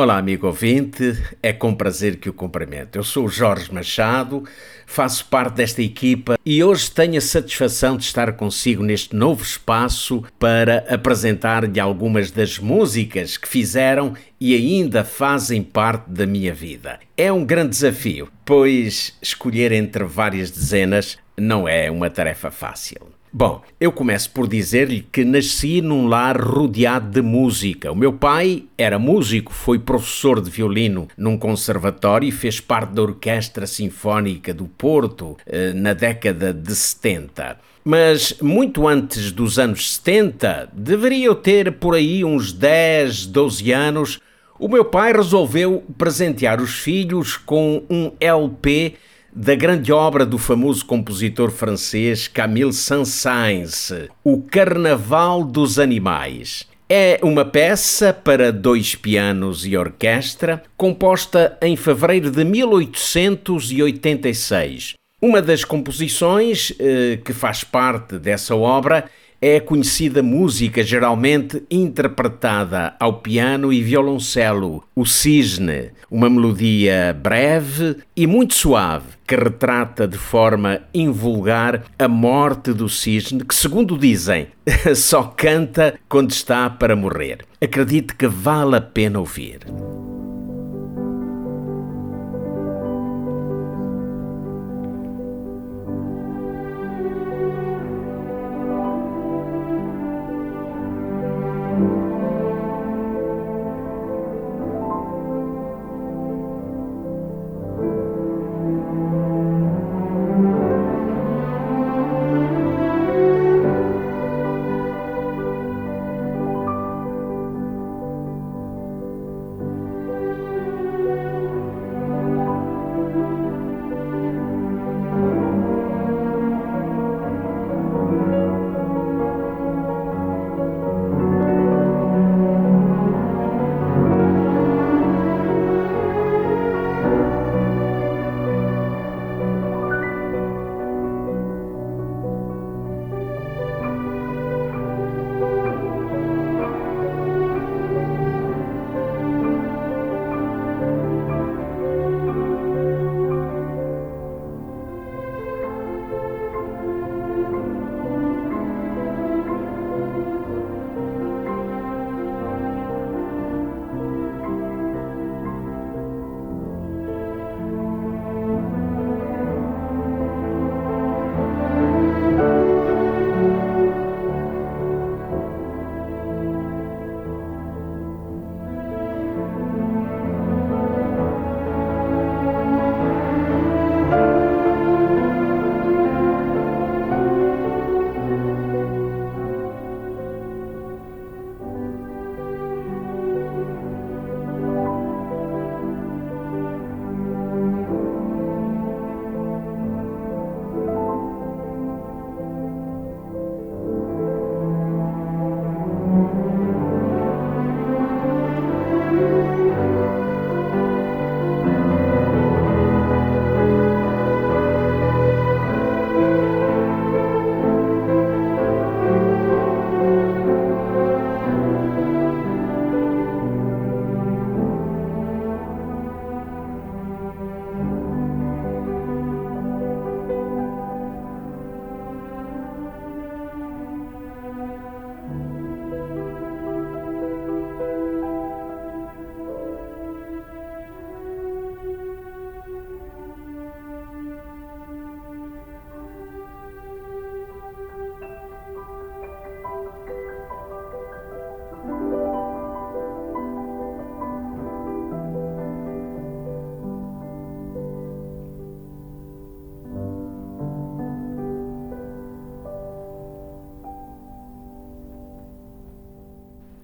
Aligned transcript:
Olá, 0.00 0.16
amigo 0.16 0.46
ouvinte, 0.46 1.22
é 1.42 1.52
com 1.52 1.74
prazer 1.74 2.16
que 2.16 2.30
o 2.30 2.32
cumprimento. 2.32 2.96
Eu 2.96 3.04
sou 3.04 3.28
Jorge 3.28 3.70
Machado, 3.70 4.44
faço 4.86 5.26
parte 5.26 5.56
desta 5.56 5.82
equipa 5.82 6.38
e 6.42 6.64
hoje 6.64 6.90
tenho 6.90 7.18
a 7.18 7.20
satisfação 7.20 7.98
de 7.98 8.04
estar 8.04 8.32
consigo 8.32 8.82
neste 8.82 9.14
novo 9.14 9.42
espaço 9.42 10.24
para 10.38 10.86
apresentar-lhe 10.88 11.78
algumas 11.78 12.30
das 12.30 12.58
músicas 12.58 13.36
que 13.36 13.46
fizeram 13.46 14.14
e 14.40 14.54
ainda 14.54 15.04
fazem 15.04 15.62
parte 15.62 16.08
da 16.08 16.24
minha 16.24 16.54
vida. 16.54 16.98
É 17.14 17.30
um 17.30 17.44
grande 17.44 17.72
desafio, 17.72 18.30
pois 18.42 19.14
escolher 19.20 19.70
entre 19.70 20.04
várias 20.04 20.50
dezenas 20.50 21.18
não 21.36 21.68
é 21.68 21.90
uma 21.90 22.08
tarefa 22.08 22.50
fácil. 22.50 23.19
Bom, 23.32 23.62
eu 23.78 23.92
começo 23.92 24.28
por 24.32 24.48
dizer-lhe 24.48 25.02
que 25.02 25.24
nasci 25.24 25.80
num 25.80 26.08
lar 26.08 26.36
rodeado 26.36 27.10
de 27.10 27.22
música. 27.22 27.92
O 27.92 27.94
meu 27.94 28.12
pai 28.12 28.64
era 28.76 28.98
músico, 28.98 29.52
foi 29.52 29.78
professor 29.78 30.40
de 30.40 30.50
violino 30.50 31.06
num 31.16 31.38
conservatório 31.38 32.28
e 32.28 32.32
fez 32.32 32.58
parte 32.58 32.90
da 32.90 33.02
Orquestra 33.02 33.68
Sinfónica 33.68 34.52
do 34.52 34.66
Porto 34.66 35.36
eh, 35.46 35.72
na 35.72 35.92
década 35.92 36.52
de 36.52 36.74
70. 36.74 37.56
Mas 37.84 38.34
muito 38.42 38.88
antes 38.88 39.30
dos 39.30 39.60
anos 39.60 39.94
70, 39.94 40.70
deveria 40.72 41.26
eu 41.26 41.36
ter 41.36 41.70
por 41.74 41.94
aí 41.94 42.24
uns 42.24 42.52
10, 42.52 43.26
12 43.26 43.70
anos, 43.70 44.20
o 44.58 44.66
meu 44.66 44.84
pai 44.84 45.12
resolveu 45.12 45.84
presentear 45.96 46.60
os 46.60 46.80
filhos 46.80 47.36
com 47.36 47.84
um 47.88 48.10
LP 48.18 48.96
da 49.32 49.54
grande 49.54 49.92
obra 49.92 50.26
do 50.26 50.38
famoso 50.38 50.84
compositor 50.84 51.50
francês 51.50 52.26
Camille 52.26 52.72
Saint-Saëns, 52.72 53.92
O 54.24 54.42
Carnaval 54.42 55.44
dos 55.44 55.78
Animais. 55.78 56.68
É 56.88 57.20
uma 57.22 57.44
peça 57.44 58.12
para 58.12 58.52
dois 58.52 58.96
pianos 58.96 59.64
e 59.64 59.76
orquestra, 59.76 60.64
composta 60.76 61.56
em 61.62 61.76
fevereiro 61.76 62.32
de 62.32 62.44
1886. 62.44 64.94
Uma 65.22 65.40
das 65.40 65.64
composições 65.64 66.72
eh, 66.80 67.20
que 67.24 67.32
faz 67.32 67.62
parte 67.62 68.18
dessa 68.18 68.56
obra 68.56 69.04
é 69.40 69.56
a 69.56 69.60
conhecida 69.60 70.22
música 70.22 70.82
geralmente 70.82 71.62
interpretada 71.70 72.94
ao 73.00 73.20
piano 73.20 73.72
e 73.72 73.82
violoncelo, 73.82 74.82
o 74.94 75.06
cisne, 75.06 75.90
uma 76.10 76.28
melodia 76.28 77.16
breve 77.20 77.96
e 78.16 78.26
muito 78.26 78.54
suave 78.54 79.06
que 79.26 79.36
retrata 79.36 80.08
de 80.08 80.18
forma 80.18 80.80
invulgar 80.92 81.84
a 81.98 82.08
morte 82.08 82.72
do 82.72 82.88
cisne, 82.88 83.44
que, 83.44 83.54
segundo 83.54 83.96
dizem, 83.96 84.48
só 84.96 85.22
canta 85.22 85.98
quando 86.08 86.32
está 86.32 86.68
para 86.68 86.96
morrer. 86.96 87.44
Acredite 87.62 88.14
que 88.16 88.26
vale 88.26 88.76
a 88.76 88.80
pena 88.80 89.20
ouvir. 89.20 89.60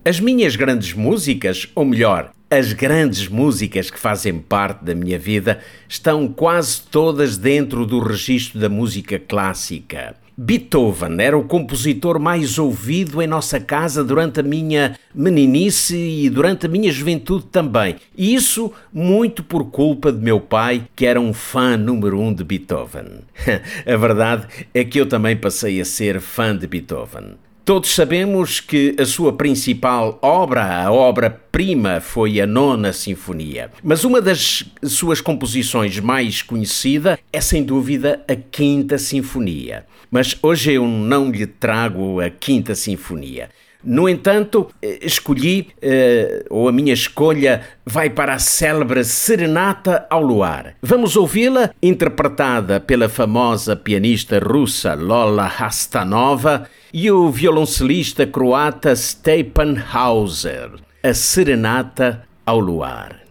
As 0.07 0.21
minhas 0.21 0.55
grandes 0.55 0.93
músicas, 0.93 1.69
ou 1.75 1.85
melhor, 1.85 2.31
As 2.49 2.73
grandes 2.73 3.27
músicas 3.27 3.91
que 3.91 3.99
fazem 3.99 4.39
parte 4.39 4.85
da 4.85 4.95
minha 4.95 5.19
vida 5.19 5.59
estão 5.89 6.29
quase 6.29 6.81
todas 6.81 7.37
dentro 7.37 7.85
do 7.85 7.99
registro 7.99 8.61
da 8.61 8.69
música 8.69 9.19
clássica. 9.19 10.15
Beethoven 10.37 11.17
era 11.19 11.37
o 11.37 11.43
compositor 11.43 12.21
mais 12.21 12.57
ouvido 12.57 13.21
em 13.21 13.27
nossa 13.27 13.59
casa 13.59 14.05
durante 14.05 14.39
a 14.39 14.45
minha 14.45 14.97
meninice 15.13 15.97
e 15.97 16.31
durante 16.31 16.67
a 16.67 16.69
minha 16.69 16.93
juventude 16.93 17.47
também. 17.47 17.97
E 18.17 18.33
isso 18.33 18.73
muito 18.93 19.43
por 19.43 19.73
culpa 19.73 20.13
de 20.13 20.23
meu 20.23 20.39
pai, 20.39 20.87
que 20.95 21.05
era 21.05 21.21
um 21.21 21.33
fã 21.33 21.77
número 21.77 22.21
um 22.21 22.33
de 22.33 22.45
Beethoven. 22.45 23.23
a 23.85 23.97
verdade 23.97 24.47
é 24.73 24.85
que 24.85 25.01
eu 25.01 25.07
também 25.07 25.37
passei 25.37 25.81
a 25.81 25.85
ser 25.85 26.21
fã 26.21 26.57
de 26.57 26.69
Beethoven. 26.69 27.45
Todos 27.67 27.97
sabemos 27.97 28.61
que 28.61 28.95
a 28.97 29.05
sua 29.05 29.33
principal 29.33 30.21
obra, 30.23 30.85
a 30.85 30.93
obra-prima, 30.93 32.01
foi 32.01 32.41
a 32.41 32.47
Nona 32.47 32.93
Sinfonia. 32.93 33.73
Mas 33.83 34.05
uma 34.05 34.21
das 34.21 34.63
suas 34.85 35.21
composições 35.21 35.99
mais 35.99 36.43
conhecida 36.43 37.19
é 37.33 37.41
sem 37.41 37.65
dúvida 37.65 38.23
a 38.29 38.37
Quinta 38.37 38.99
Sinfonia. 38.99 39.85
Mas 40.09 40.39
hoje 40.41 40.75
eu 40.75 40.87
não 40.87 41.29
lhe 41.29 41.45
trago 41.45 42.21
a 42.21 42.31
Quinta 42.31 42.77
Sinfonia. 42.77 43.49
No 43.87 44.09
entanto, 44.09 44.69
escolhi, 44.83 45.69
eh, 45.81 46.45
ou 46.51 46.69
a 46.69 46.73
minha 46.73 46.93
escolha 46.93 47.63
vai 47.85 48.11
para 48.11 48.35
a 48.35 48.39
célebre 48.41 49.05
Serenata 49.05 50.07
ao 50.11 50.21
Luar. 50.21 50.75
Vamos 50.83 51.17
ouvi-la, 51.17 51.71
interpretada 51.81 52.81
pela 52.81 53.09
famosa 53.09 53.77
pianista 53.77 54.41
russa 54.41 54.95
Lola 54.95 55.47
Hastanova 55.47 56.69
e 56.93 57.09
o 57.13 57.31
violoncelista 57.31 58.27
croata 58.27 58.97
Stepan 58.97 59.77
Hauser. 59.93 60.73
A 61.01 61.15
Serenata 61.15 62.25
ao 62.45 62.59
Luar. 62.59 63.26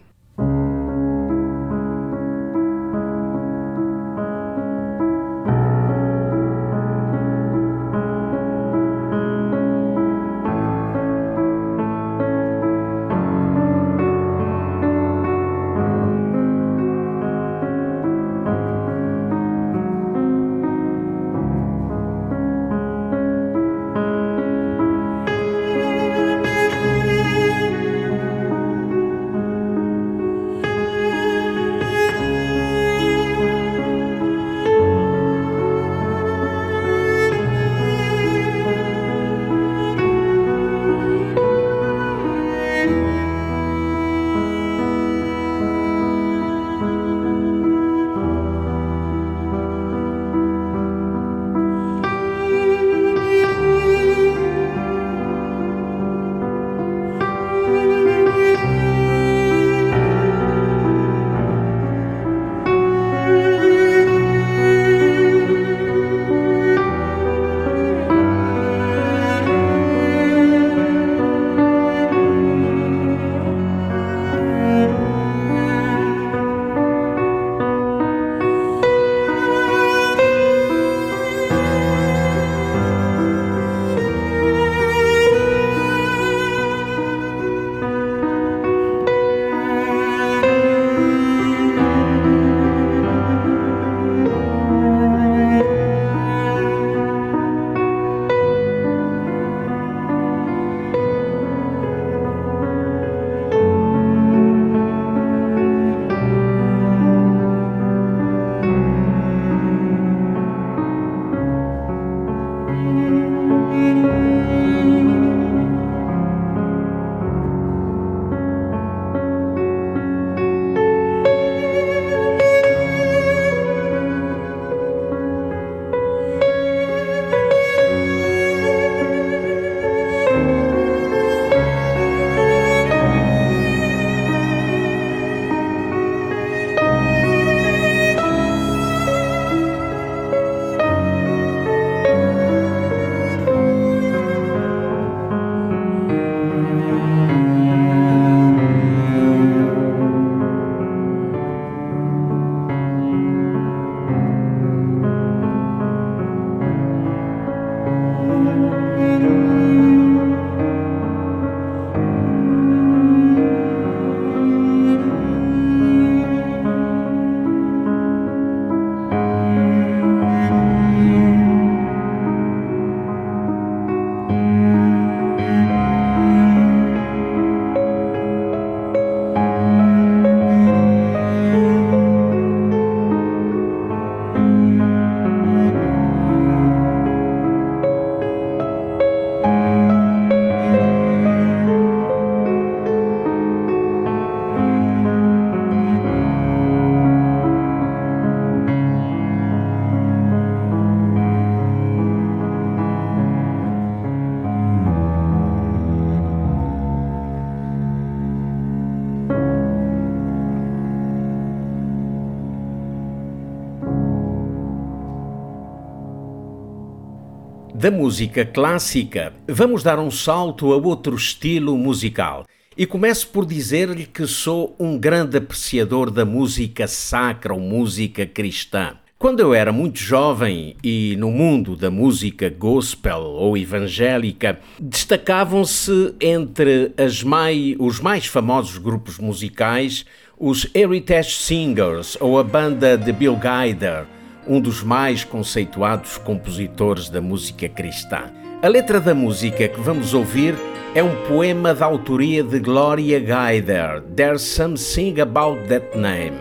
Da 217.86 217.90
música 217.92 218.44
clássica, 218.44 219.32
vamos 219.46 219.84
dar 219.84 220.00
um 220.00 220.10
salto 220.10 220.72
a 220.72 220.76
outro 220.76 221.14
estilo 221.14 221.78
musical. 221.78 222.44
E 222.76 222.84
começo 222.84 223.28
por 223.28 223.46
dizer-lhe 223.46 224.06
que 224.06 224.26
sou 224.26 224.74
um 224.76 224.98
grande 224.98 225.36
apreciador 225.36 226.10
da 226.10 226.24
música 226.24 226.88
sacra 226.88 227.54
ou 227.54 227.60
música 227.60 228.26
cristã. 228.26 228.94
Quando 229.16 229.38
eu 229.38 229.54
era 229.54 229.70
muito 229.70 230.00
jovem 230.00 230.74
e 230.82 231.14
no 231.16 231.30
mundo 231.30 231.76
da 231.76 231.88
música 231.88 232.50
gospel 232.50 233.20
ou 233.20 233.56
evangélica, 233.56 234.58
destacavam-se 234.80 236.12
entre 236.20 236.90
mai, 237.24 237.76
os 237.78 238.00
mais 238.00 238.26
famosos 238.26 238.78
grupos 238.78 239.16
musicais 239.16 240.04
os 240.38 240.68
Heritage 240.74 241.30
Singers 241.30 242.16
ou 242.20 242.38
a 242.38 242.44
banda 242.44 242.98
de 242.98 243.10
Bill 243.10 243.36
Guider, 243.36 244.06
um 244.46 244.60
dos 244.60 244.82
mais 244.82 245.24
conceituados 245.24 246.18
compositores 246.18 247.08
da 247.08 247.20
música 247.20 247.68
cristã. 247.68 248.30
A 248.62 248.68
letra 248.68 249.00
da 249.00 249.14
música 249.14 249.68
que 249.68 249.80
vamos 249.80 250.14
ouvir 250.14 250.54
é 250.94 251.02
um 251.02 251.14
poema 251.26 251.74
da 251.74 251.84
autoria 251.84 252.42
de 252.42 252.58
Gloria 252.58 253.20
Guider, 253.20 254.02
There's 254.14 254.42
Something 254.42 255.20
About 255.20 255.68
That 255.68 255.96
Name. 255.96 256.38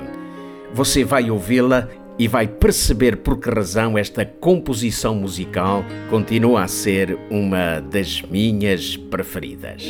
Você 0.73 1.03
vai 1.03 1.29
ouvi-la 1.29 1.89
e 2.17 2.27
vai 2.27 2.47
perceber 2.47 3.17
por 3.17 3.37
que 3.37 3.49
razão 3.49 3.97
esta 3.97 4.25
composição 4.25 5.15
musical 5.15 5.83
continua 6.09 6.63
a 6.63 6.67
ser 6.67 7.17
uma 7.29 7.81
das 7.81 8.21
minhas 8.21 8.95
preferidas. 8.95 9.83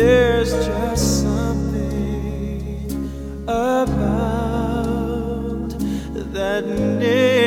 there's 0.00 0.52
just 0.66 1.22
something 1.22 2.90
about 3.42 4.08
that 6.32 6.64
name. 6.66 7.39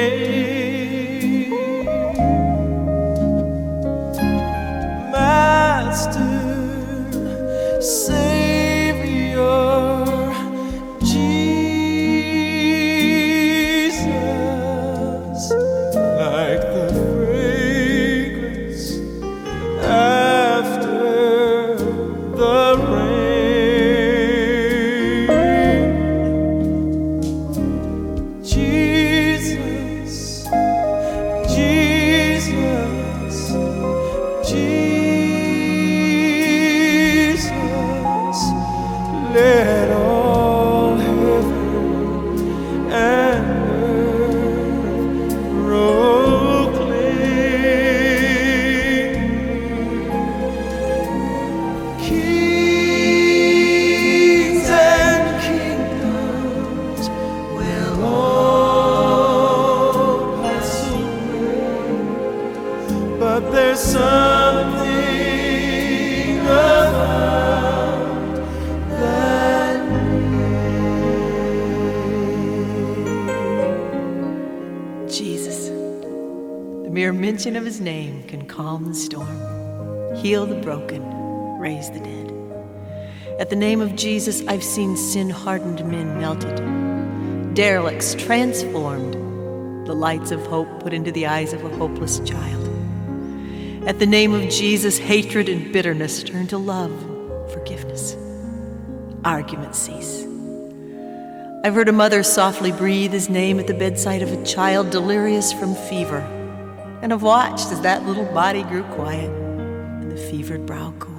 Jesus, 83.97 84.45
I've 84.47 84.63
seen 84.63 84.97
sin 84.97 85.29
hardened 85.29 85.85
men 85.85 86.19
melted, 86.19 87.53
derelicts 87.53 88.15
transformed, 88.15 89.13
the 89.87 89.93
lights 89.93 90.31
of 90.31 90.45
hope 90.45 90.79
put 90.81 90.93
into 90.93 91.11
the 91.11 91.27
eyes 91.27 91.53
of 91.53 91.63
a 91.63 91.69
hopeless 91.69 92.19
child. 92.19 92.69
At 93.87 93.99
the 93.99 94.05
name 94.05 94.33
of 94.33 94.49
Jesus, 94.49 94.97
hatred 94.97 95.49
and 95.49 95.73
bitterness 95.73 96.23
turn 96.23 96.47
to 96.47 96.57
love, 96.57 96.91
forgiveness. 97.51 98.15
Arguments 99.25 99.79
cease. 99.79 100.25
I've 101.65 101.75
heard 101.75 101.89
a 101.89 101.93
mother 101.93 102.23
softly 102.23 102.71
breathe 102.71 103.13
his 103.13 103.29
name 103.29 103.59
at 103.59 103.67
the 103.67 103.73
bedside 103.73 104.21
of 104.21 104.31
a 104.31 104.43
child 104.45 104.89
delirious 104.89 105.53
from 105.53 105.75
fever 105.75 106.19
and 107.01 107.11
have 107.11 107.23
watched 107.23 107.71
as 107.71 107.81
that 107.81 108.05
little 108.05 108.25
body 108.33 108.63
grew 108.63 108.83
quiet 108.83 109.29
and 109.29 110.11
the 110.11 110.17
fevered 110.17 110.65
brow 110.65 110.93
cool. 110.99 111.12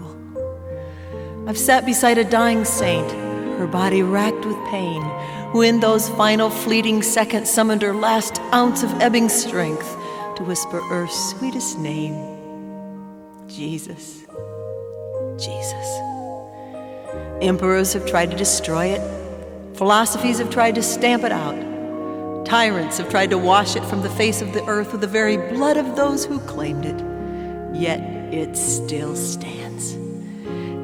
I've 1.46 1.58
sat 1.58 1.84
beside 1.84 2.16
a 2.16 2.24
dying 2.24 2.64
saint, 2.64 3.10
her 3.58 3.66
body 3.66 4.02
racked 4.02 4.46
with 4.46 4.56
pain, 4.70 5.02
who 5.52 5.60
in 5.60 5.80
those 5.80 6.08
final 6.10 6.48
fleeting 6.48 7.02
seconds 7.02 7.50
summoned 7.50 7.82
her 7.82 7.94
last 7.94 8.40
ounce 8.54 8.82
of 8.82 8.90
ebbing 9.02 9.28
strength 9.28 9.94
to 10.36 10.42
whisper 10.42 10.80
earth's 10.90 11.30
sweetest 11.30 11.78
name 11.78 12.14
Jesus. 13.46 14.24
Jesus. 15.36 15.98
Emperors 17.42 17.92
have 17.92 18.06
tried 18.06 18.30
to 18.30 18.36
destroy 18.36 18.86
it, 18.86 19.76
philosophies 19.76 20.38
have 20.38 20.48
tried 20.50 20.74
to 20.76 20.82
stamp 20.82 21.24
it 21.24 21.32
out. 21.32 21.54
Tyrants 22.46 22.98
have 22.98 23.10
tried 23.10 23.30
to 23.30 23.38
wash 23.38 23.76
it 23.76 23.84
from 23.84 24.02
the 24.02 24.10
face 24.10 24.40
of 24.40 24.52
the 24.54 24.64
earth 24.64 24.92
with 24.92 25.02
the 25.02 25.06
very 25.06 25.36
blood 25.36 25.76
of 25.76 25.94
those 25.94 26.24
who 26.24 26.38
claimed 26.40 26.86
it. 26.86 27.78
Yet 27.78 28.00
it 28.32 28.56
still 28.56 29.14
stands. 29.14 30.03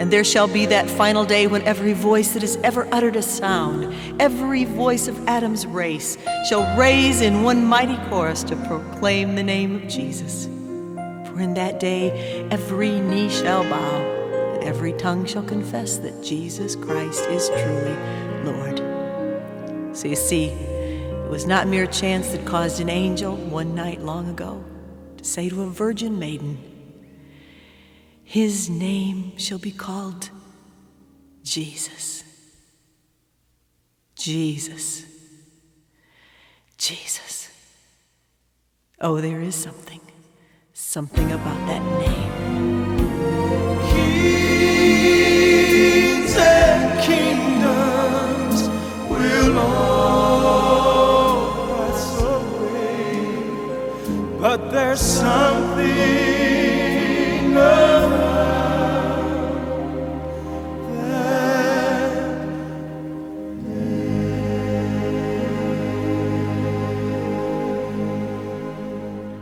And 0.01 0.11
there 0.11 0.25
shall 0.25 0.49
be 0.49 0.65
that 0.65 0.89
final 0.89 1.27
day 1.27 1.47
when 1.47 1.61
every 1.65 1.93
voice 1.93 2.33
that 2.33 2.41
has 2.41 2.57
ever 2.65 2.89
uttered 2.91 3.17
a 3.17 3.23
sound, 3.23 3.95
every 4.19 4.65
voice 4.65 5.09
of 5.09 5.29
Adam's 5.29 5.67
race, 5.67 6.17
shall 6.49 6.75
raise 6.79 7.21
in 7.21 7.43
one 7.43 7.67
mighty 7.67 7.99
chorus 8.09 8.43
to 8.45 8.57
proclaim 8.57 9.35
the 9.35 9.43
name 9.43 9.75
of 9.75 9.87
Jesus. 9.89 10.47
For 10.47 11.39
in 11.39 11.53
that 11.53 11.81
day 11.81 12.49
every 12.51 12.99
knee 12.99 13.29
shall 13.29 13.63
bow, 13.63 14.01
and 14.55 14.65
every 14.65 14.95
tongue 14.95 15.27
shall 15.27 15.43
confess 15.43 15.99
that 15.99 16.25
Jesus 16.25 16.77
Christ 16.77 17.29
is 17.29 17.51
truly 17.51 17.95
Lord. 18.43 18.79
So 19.95 20.09
you 20.09 20.17
see, 20.17 20.47
it 20.47 21.31
was 21.31 21.45
not 21.45 21.69
mere 21.69 21.87
chance 21.87 22.29
that 22.29 22.47
caused 22.47 22.81
an 22.81 22.89
angel 22.89 23.37
one 23.37 23.75
night 23.75 24.01
long 24.01 24.31
ago 24.31 24.65
to 25.19 25.25
say 25.25 25.51
to 25.51 25.65
a 25.65 25.67
virgin 25.67 26.19
maiden, 26.19 26.70
His 28.31 28.71
name 28.71 29.37
shall 29.39 29.59
be 29.59 29.73
called 29.73 30.31
Jesus. 31.43 32.23
Jesus. 34.15 35.05
Jesus. 36.79 37.51
Oh, 39.01 39.21
there 39.21 39.41
is 39.41 39.57
something, 39.57 40.01
something 40.73 41.33
about 41.33 41.67
that 41.67 41.83
name. 41.99 42.99
Kings 44.61 46.37
and 46.39 47.01
kingdoms 47.03 48.69
will 49.11 49.59
all. 49.59 51.51
pass 51.67 52.21
away, 52.21 53.19
but 54.39 54.71
there's 54.71 55.01
something 55.01 56.70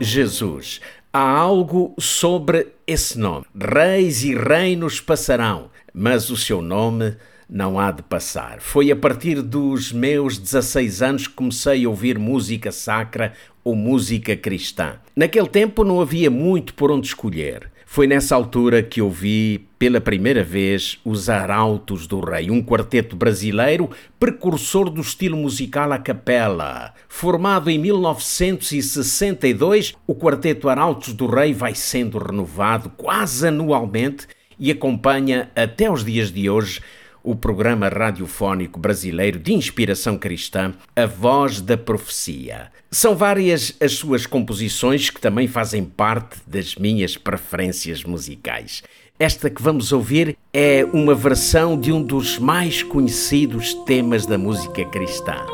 Jesus, 0.09 0.81
há 1.13 1.21
algo 1.21 1.93
sobre 1.99 2.67
esse 2.87 3.17
nome. 3.19 3.45
Reis 3.55 4.23
e 4.23 4.33
reinos 4.33 4.99
passarão, 4.99 5.69
mas 5.93 6.29
o 6.29 6.35
seu 6.35 6.61
nome 6.61 7.15
não 7.49 7.79
há 7.79 7.91
de 7.91 8.01
passar. 8.01 8.59
Foi 8.59 8.91
a 8.91 8.95
partir 8.95 9.41
dos 9.41 9.91
meus 9.91 10.37
16 10.37 11.01
anos 11.01 11.27
que 11.27 11.33
comecei 11.33 11.85
a 11.85 11.89
ouvir 11.89 12.17
música 12.17 12.71
sacra 12.71 13.33
ou 13.63 13.75
música 13.75 14.35
cristã. 14.35 14.95
Naquele 15.15 15.47
tempo 15.47 15.83
não 15.83 16.01
havia 16.01 16.29
muito 16.29 16.73
por 16.73 16.91
onde 16.91 17.07
escolher. 17.07 17.71
Foi 17.91 18.05
nessa 18.05 18.35
altura 18.35 18.83
que 18.83 19.01
ouvi 19.01 19.67
pela 19.79 19.99
primeira 19.99 20.43
vez 20.43 20.99
os 21.03 21.27
Arautos 21.27 22.05
do 22.05 22.19
Rei, 22.19 22.51
um 22.51 22.61
quarteto 22.61 23.15
brasileiro 23.15 23.89
precursor 24.19 24.91
do 24.91 25.01
estilo 25.01 25.35
musical 25.35 25.91
a 25.91 25.97
capela. 25.97 26.93
Formado 27.07 27.67
em 27.67 27.79
1962, 27.79 29.95
o 30.05 30.13
quarteto 30.13 30.69
Arautos 30.69 31.13
do 31.13 31.25
Rei 31.25 31.51
vai 31.51 31.73
sendo 31.73 32.19
renovado 32.19 32.91
quase 32.91 33.47
anualmente 33.47 34.27
e 34.59 34.69
acompanha 34.69 35.49
até 35.55 35.89
os 35.89 36.05
dias 36.05 36.31
de 36.31 36.47
hoje 36.47 36.81
o 37.23 37.35
programa 37.35 37.87
radiofónico 37.87 38.79
brasileiro 38.79 39.39
de 39.39 39.53
inspiração 39.53 40.17
cristã, 40.17 40.73
A 40.95 41.05
Voz 41.05 41.61
da 41.61 41.77
Profecia. 41.77 42.71
São 42.91 43.15
várias 43.15 43.75
as 43.79 43.93
suas 43.93 44.25
composições 44.25 45.09
que 45.09 45.21
também 45.21 45.47
fazem 45.47 45.83
parte 45.83 46.37
das 46.47 46.75
minhas 46.75 47.17
preferências 47.17 48.03
musicais. 48.03 48.83
Esta 49.19 49.49
que 49.49 49.61
vamos 49.61 49.91
ouvir 49.91 50.37
é 50.53 50.85
uma 50.93 51.13
versão 51.13 51.77
de 51.77 51.91
um 51.91 52.01
dos 52.01 52.39
mais 52.39 52.81
conhecidos 52.81 53.73
temas 53.85 54.25
da 54.25 54.37
música 54.37 54.85
cristã, 54.85 55.45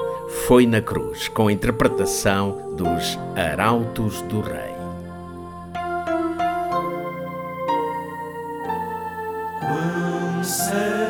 Foi 0.45 0.65
na 0.67 0.81
Cruz, 0.81 1.27
com 1.27 1.47
a 1.47 1.51
interpretação 1.51 2.75
dos 2.75 3.17
Arautos 3.35 4.21
do 4.23 4.41
Rei. 4.41 4.75
Say 10.45 11.04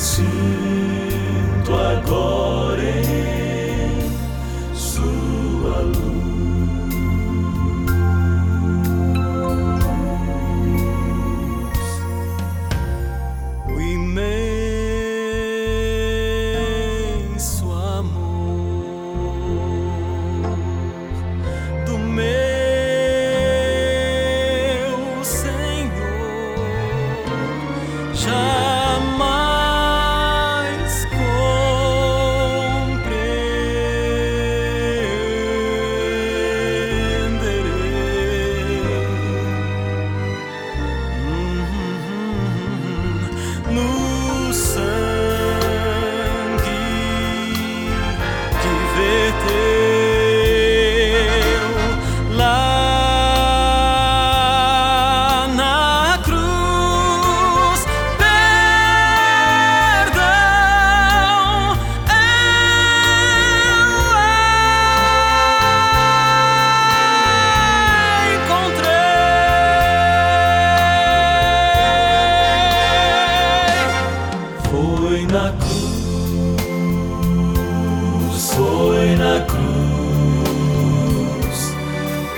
see. 0.00 0.89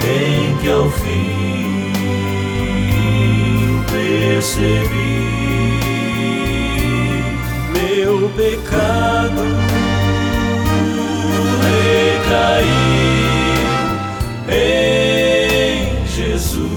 em 0.05 0.57
que 0.57 0.69
ao 0.71 0.91
fim 0.91 1.43
percebi 3.91 5.13
meu 7.73 8.29
pecado 8.31 9.43
recaiu 11.63 12.73
em 14.49 16.07
Jesus, 16.07 16.71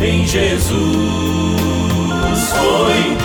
em 0.00 0.26
Jesus 0.26 0.80
foi 2.52 3.19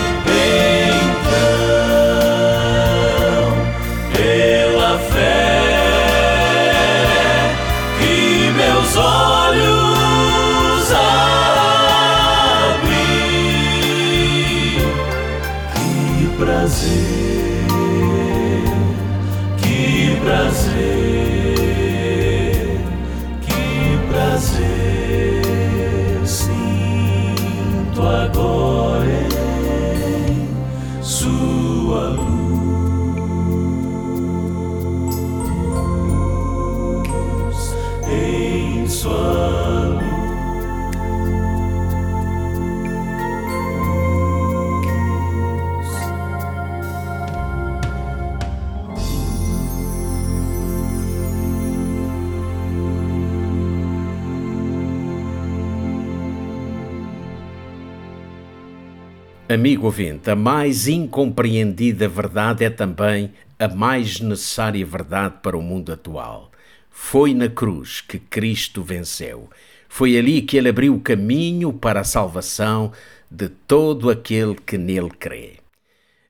a 60.26 60.36
mais 60.36 60.88
incompreendida 60.88 62.08
verdade 62.08 62.64
é 62.64 62.70
também 62.70 63.32
a 63.58 63.68
mais 63.68 64.20
necessária 64.20 64.84
verdade 64.84 65.36
para 65.42 65.56
o 65.56 65.62
mundo 65.62 65.92
atual. 65.92 66.50
Foi 66.90 67.32
na 67.32 67.48
cruz 67.48 68.00
que 68.00 68.18
Cristo 68.18 68.82
venceu. 68.82 69.48
Foi 69.88 70.16
ali 70.16 70.42
que 70.42 70.56
ele 70.56 70.68
abriu 70.68 70.94
o 70.94 71.00
caminho 71.00 71.72
para 71.72 72.00
a 72.00 72.04
salvação 72.04 72.92
de 73.30 73.48
todo 73.48 74.10
aquele 74.10 74.54
que 74.54 74.76
nele 74.76 75.10
crê. 75.10 75.54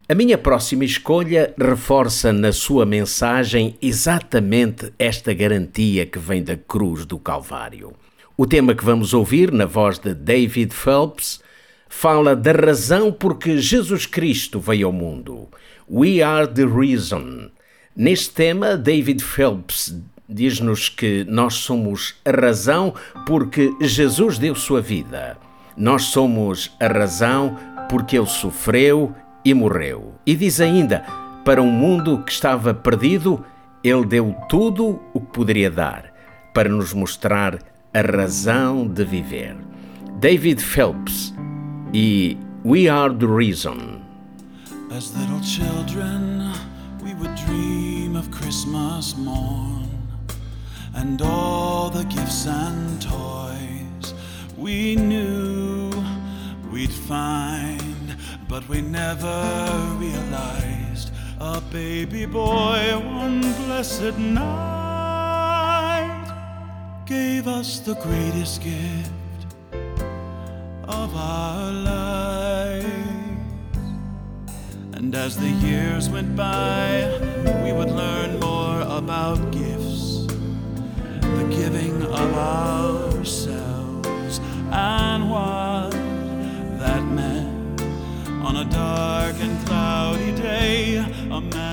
A 0.08 0.14
minha 0.14 0.38
próxima 0.38 0.84
escolha 0.84 1.52
reforça 1.58 2.32
na 2.32 2.52
sua 2.52 2.86
mensagem 2.86 3.76
exatamente 3.82 4.92
esta 4.98 5.34
garantia 5.34 6.06
que 6.06 6.18
vem 6.18 6.44
da 6.44 6.56
cruz 6.56 7.04
do 7.04 7.18
Calvário. 7.18 7.92
O 8.36 8.46
tema 8.46 8.74
que 8.74 8.84
vamos 8.84 9.14
ouvir, 9.14 9.50
na 9.50 9.66
voz 9.66 9.98
de 9.98 10.14
David 10.14 10.72
Phelps, 10.72 11.40
fala 11.88 12.34
da 12.36 12.52
razão 12.52 13.12
por 13.12 13.38
que 13.38 13.58
Jesus 13.58 14.06
Cristo 14.06 14.60
veio 14.60 14.86
ao 14.86 14.92
mundo. 14.92 15.48
We 15.88 16.22
are 16.22 16.46
the 16.46 16.64
reason. 16.64 17.50
Neste 17.94 18.30
tema, 18.30 18.76
David 18.76 19.22
Phelps 19.22 19.96
diz-nos 20.28 20.88
que 20.88 21.24
nós 21.28 21.54
somos 21.54 22.16
a 22.24 22.30
razão 22.30 22.94
porque 23.24 23.72
Jesus 23.80 24.38
deu 24.38 24.54
sua 24.54 24.80
vida. 24.80 25.38
Nós 25.76 26.04
somos 26.04 26.74
a 26.80 26.88
razão 26.88 27.56
porque 27.88 28.18
ele 28.18 28.26
sofreu 28.26 29.14
e 29.44 29.54
morreu. 29.54 30.14
E 30.26 30.34
diz 30.34 30.60
ainda: 30.60 31.04
para 31.44 31.62
um 31.62 31.70
mundo 31.70 32.22
que 32.24 32.32
estava 32.32 32.74
perdido, 32.74 33.44
ele 33.82 34.04
deu 34.04 34.34
tudo 34.48 35.00
o 35.14 35.20
que 35.20 35.32
poderia 35.32 35.70
dar 35.70 36.12
para 36.52 36.68
nos 36.68 36.92
mostrar 36.92 37.58
a 37.94 38.00
razão 38.00 38.86
de 38.86 39.04
viver. 39.04 39.56
David 40.18 40.62
Phelps 40.62 41.32
e 41.96 42.36
We 42.62 42.88
Are 42.88 43.08
the 43.08 43.26
Reason. 43.26 44.04
As 44.92 45.16
little 45.16 45.40
children, 45.40 46.52
we 47.02 47.14
would 47.14 47.34
dream 47.46 48.16
of 48.16 48.30
Christmas 48.30 49.16
morn 49.16 49.88
and 50.94 51.22
all 51.22 51.88
the 51.88 52.04
gifts 52.04 52.46
and 52.46 53.00
toys 53.00 54.12
we 54.58 54.96
knew 54.96 55.90
we'd 56.70 56.92
find, 56.92 58.14
but 58.46 58.68
we 58.68 58.82
never 58.82 59.38
realized 59.96 61.12
a 61.40 61.62
baby 61.72 62.26
boy 62.26 62.82
one 63.22 63.40
blessed 63.64 64.18
night 64.18 65.16
gave 67.06 67.46
us 67.46 67.80
the 67.80 67.94
greatest 67.94 68.62
gift 68.62 69.25
our 71.16 71.72
lives. 71.72 72.86
And 74.92 75.14
as 75.14 75.36
the 75.36 75.48
years 75.48 76.08
went 76.08 76.36
by, 76.36 77.18
we 77.64 77.72
would 77.72 77.90
learn 77.90 78.38
more 78.40 78.80
about 78.82 79.50
gifts, 79.50 80.26
the 81.20 81.46
giving 81.50 82.02
of 82.02 82.34
ourselves, 82.34 84.40
and 84.70 85.30
what 85.30 85.90
that 86.80 87.04
meant. 87.04 87.80
On 88.48 88.56
a 88.56 88.64
dark 88.64 89.36
and 89.40 89.66
cloudy 89.66 90.32
day, 90.34 90.96
a 91.30 91.40
man 91.40 91.65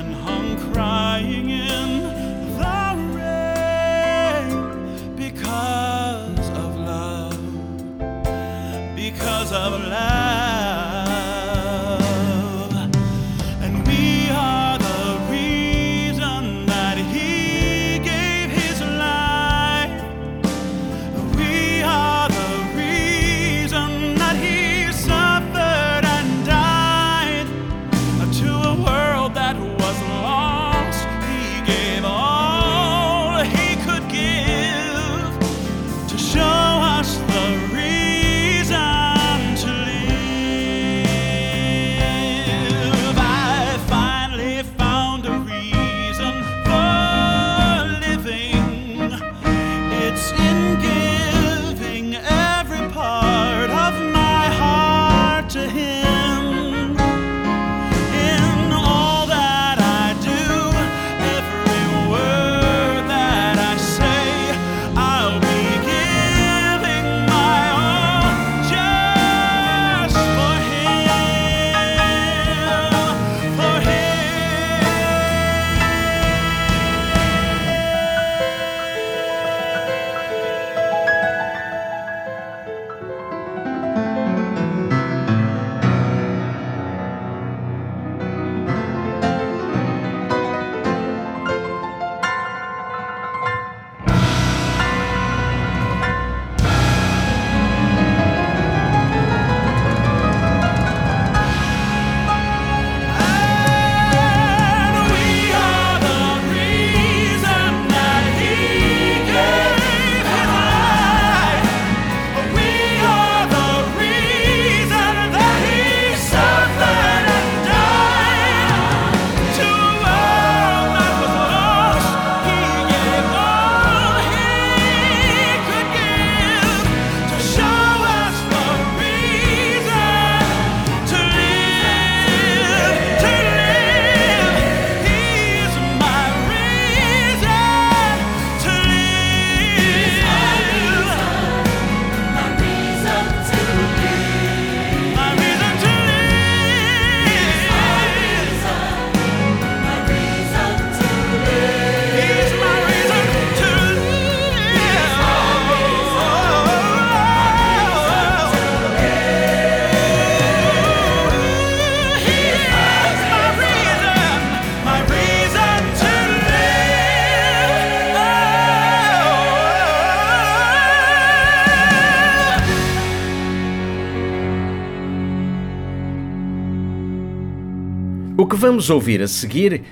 vamos 178.64 178.90
ouvir 178.90 179.22
a 179.22 179.28
seguir 179.28 179.84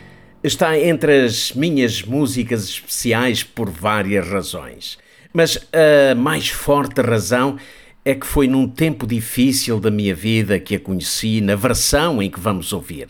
está 0.41 0.79
entre 0.79 1.25
as 1.25 1.51
minhas 1.51 2.03
músicas 2.03 2.63
especiais 2.69 3.43
por 3.43 3.69
várias 3.69 4.25
razões. 4.25 4.97
Mas 5.33 5.59
a 5.73 6.15
mais 6.15 6.47
forte 6.47 7.01
razão 7.01 7.57
é 8.05 8.15
que 8.15 8.25
foi 8.25 8.47
num 8.47 8.69
tempo 8.69 9.05
difícil 9.05 9.77
da 9.77 9.91
minha 9.91 10.15
vida 10.15 10.57
que 10.57 10.75
a 10.75 10.79
conheci 10.79 11.41
na 11.41 11.53
versão 11.53 12.23
em 12.23 12.29
que 12.31 12.39
vamos 12.39 12.71
ouvir. 12.71 13.09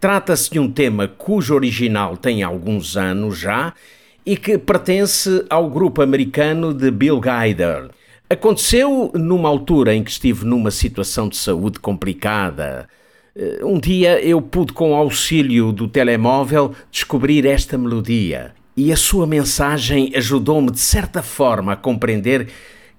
Trata-se 0.00 0.50
de 0.50 0.58
um 0.58 0.72
tema 0.72 1.06
cujo 1.06 1.54
original 1.54 2.16
tem 2.16 2.42
alguns 2.42 2.96
anos 2.96 3.38
já 3.38 3.74
e 4.24 4.34
que 4.34 4.56
pertence 4.56 5.44
ao 5.50 5.68
grupo 5.68 6.00
americano 6.00 6.72
de 6.72 6.90
Bill 6.90 7.20
Guider. 7.20 7.90
Aconteceu 8.30 9.12
numa 9.14 9.50
altura 9.50 9.94
em 9.94 10.02
que 10.02 10.10
estive 10.10 10.46
numa 10.46 10.70
situação 10.70 11.28
de 11.28 11.36
saúde 11.36 11.78
complicada. 11.80 12.88
Eh, 13.34 13.60
um 13.64 13.78
dia 13.78 14.20
eu 14.20 14.40
pude, 14.40 14.72
com 14.72 14.94
auxílio 14.94 15.72
do 15.72 15.88
telemóvel, 15.88 16.74
descobrir 16.90 17.46
esta 17.46 17.78
melodia. 17.78 18.54
E 18.76 18.92
a 18.92 18.96
sua 18.96 19.26
mensagem 19.26 20.12
ajudou-me 20.14 20.70
de 20.70 20.80
certa 20.80 21.22
forma 21.22 21.72
a 21.72 21.76
compreender 21.76 22.48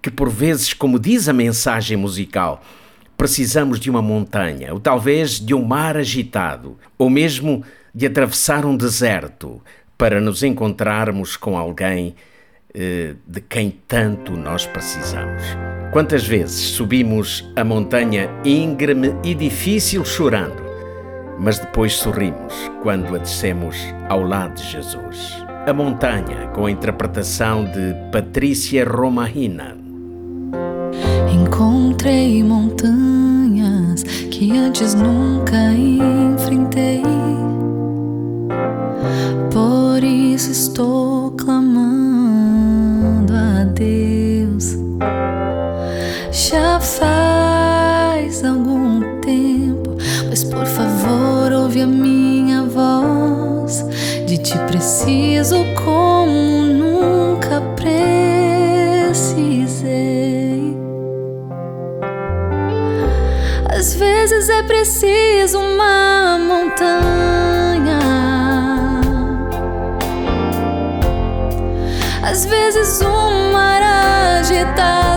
que, 0.01 0.11
por 0.11 0.29
vezes, 0.29 0.73
como 0.73 0.99
diz 0.99 1.29
a 1.29 1.33
mensagem 1.33 1.97
musical, 1.97 2.61
precisamos 3.15 3.79
de 3.79 3.89
uma 3.89 4.01
montanha, 4.01 4.73
ou 4.73 4.79
talvez 4.79 5.39
de 5.39 5.53
um 5.53 5.63
mar 5.63 5.95
agitado, 5.97 6.77
ou 6.97 7.09
mesmo 7.09 7.63
de 7.93 8.05
atravessar 8.05 8.65
um 8.65 8.75
deserto 8.75 9.61
para 9.97 10.19
nos 10.19 10.43
encontrarmos 10.43 11.37
com 11.37 11.57
alguém 11.57 12.15
de 12.73 13.41
quem 13.41 13.79
tanto 13.87 14.31
nós 14.33 14.65
precisamos. 14.65 15.43
Quantas 15.91 16.25
vezes 16.25 16.59
subimos 16.69 17.47
a 17.55 17.63
montanha 17.63 18.29
íngreme 18.43 19.15
e 19.23 19.35
difícil 19.35 20.03
chorando, 20.03 20.63
mas 21.39 21.59
depois 21.59 21.93
sorrimos 21.93 22.53
quando 22.81 23.15
a 23.15 23.19
descemos 23.19 23.77
ao 24.09 24.23
lado 24.23 24.55
de 24.55 24.71
Jesus. 24.71 25.43
A 25.67 25.71
Montanha, 25.71 26.47
com 26.53 26.65
a 26.65 26.71
interpretação 26.71 27.63
de 27.63 27.95
Patrícia 28.11 28.83
Romahina. 28.83 29.77
Encontrei 31.31 32.43
montanhas 32.43 34.03
que 34.29 34.51
antes 34.57 34.93
nunca 34.93 35.55
enfrentei. 35.73 37.03
Por 39.51 40.03
isso 40.03 40.51
estou 40.51 41.31
clamando. 41.31 42.02
Já 46.31 46.79
faz 46.79 48.43
algum 48.43 49.19
tempo, 49.21 49.95
mas 50.29 50.43
por 50.43 50.65
favor, 50.65 51.51
ouve 51.53 51.81
a 51.81 51.87
minha 51.87 52.63
voz. 52.63 53.85
De 54.25 54.37
ti 54.37 54.57
preciso 54.67 55.63
como 55.83 56.63
nunca 56.63 57.61
precisei. 57.75 58.33
Às 63.69 63.93
vezes 63.95 64.49
é 64.49 64.63
preciso 64.63 65.59
uma 65.59 66.37
montanha. 66.39 67.99
Às 72.23 72.45
vezes 72.45 73.01
um 73.01 73.51
mar 73.51 73.81
agitado. 74.63 75.12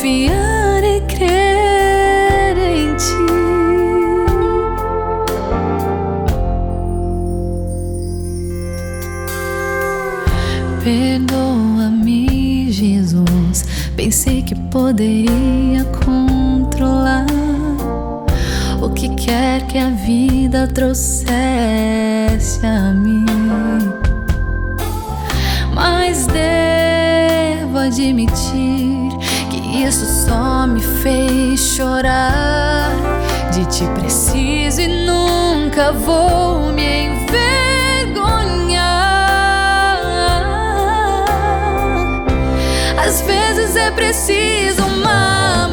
Confiar 0.00 0.82
e 0.82 1.00
crer 1.02 2.56
em 2.56 2.96
ti. 2.96 3.04
Perdoa-me, 10.82 12.72
Jesus. 12.72 13.66
Pensei 13.94 14.40
que 14.40 14.54
poderia 14.70 15.84
controlar 16.02 17.26
o 18.80 18.88
que 18.88 19.14
quer 19.16 19.66
que 19.66 19.76
a 19.76 19.90
vida 19.90 20.66
trouxesse 20.66 21.69
chorar. 31.80 32.92
De 33.52 33.64
ti 33.64 33.86
preciso 33.94 34.82
e 34.82 34.88
nunca 35.06 35.92
vou 35.92 36.72
me 36.72 37.06
envergonhar. 37.06 38.44
Às 43.02 43.22
vezes 43.22 43.76
é 43.76 43.90
preciso 43.90 44.84
uma 44.84 45.68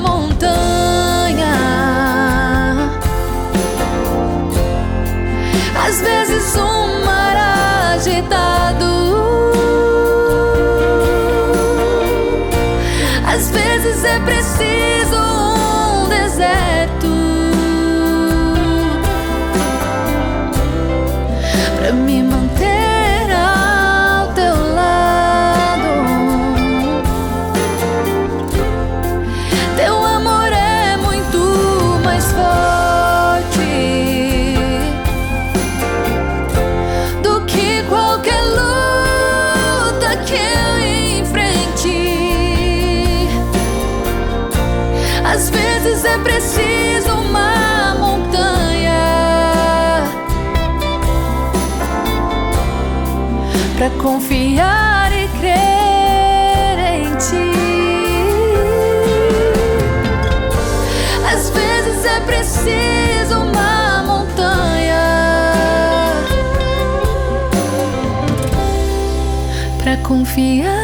confiar 54.08 55.12
e 55.12 55.28
crer 55.38 56.80
em 56.93 57.04
ti. 57.17 57.52
Às 61.30 61.50
vezes 61.50 62.06
é 62.06 62.22
preciso 62.22 63.41
uma 63.41 64.04
montanha 64.04 64.96
para 69.78 69.98
confiar 69.98 70.76